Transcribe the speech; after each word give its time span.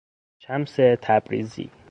شمس 0.39 0.75
تبریزی 1.01 1.71